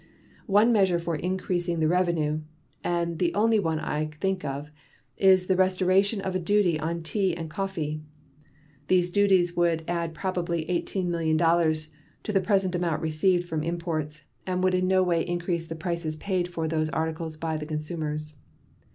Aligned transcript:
One 0.47 0.71
measure 0.71 0.97
for 0.97 1.15
increasing 1.15 1.79
the 1.79 1.87
revenue 1.87 2.41
and 2.83 3.19
the 3.19 3.31
only 3.35 3.59
one 3.59 3.77
I 3.79 4.07
think 4.19 4.43
of 4.43 4.71
is 5.15 5.45
the 5.45 5.55
restoration 5.55 6.21
of 6.21 6.33
the 6.33 6.39
duty 6.39 6.79
on 6.79 7.03
tea 7.03 7.37
and 7.37 7.51
coffee. 7.51 8.01
These 8.87 9.11
duties 9.11 9.55
would 9.55 9.83
add 9.87 10.15
probably 10.15 10.65
$18,000,000 10.65 11.89
to 12.23 12.33
the 12.33 12.41
present 12.41 12.73
amount 12.73 13.03
received 13.03 13.47
from 13.47 13.61
imports, 13.61 14.23
and 14.47 14.63
would 14.63 14.73
in 14.73 14.87
no 14.87 15.03
way 15.03 15.21
increase 15.21 15.67
the 15.67 15.75
prices 15.75 16.15
paid 16.15 16.47
for 16.47 16.67
those 16.67 16.89
articles 16.89 17.37
by 17.37 17.55
the 17.57 17.67
consumers. 17.67 18.33